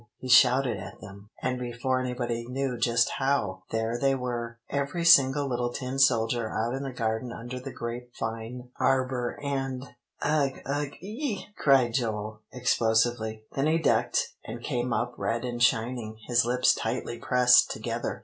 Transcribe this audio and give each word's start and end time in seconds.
he 0.17 0.27
shouted 0.27 0.77
at 0.77 0.99
them; 0.99 1.29
and 1.43 1.59
before 1.59 1.99
anybody 2.01 2.43
knew 2.47 2.75
just 2.75 3.07
how, 3.19 3.61
there 3.69 3.99
they 4.01 4.15
were, 4.15 4.57
every 4.67 5.05
single 5.05 5.47
little 5.47 5.71
tin 5.71 5.99
soldier 5.99 6.49
out 6.51 6.73
in 6.73 6.81
the 6.81 6.91
garden 6.91 7.31
under 7.31 7.59
the 7.59 7.71
grape 7.71 8.11
vine 8.19 8.69
arbor 8.79 9.37
and" 9.43 9.89
"Ugh 10.23 10.59
ugh 10.65 10.93
ee!" 11.03 11.45
cried 11.55 11.93
Joel 11.93 12.41
explosively. 12.51 13.43
Then 13.53 13.67
he 13.67 13.77
ducked, 13.77 14.29
and 14.43 14.63
came 14.63 14.91
up 14.91 15.13
red 15.19 15.45
and 15.45 15.61
shining, 15.61 16.17
his 16.27 16.45
lips 16.45 16.73
tightly 16.73 17.19
pressed 17.19 17.69
together. 17.69 18.19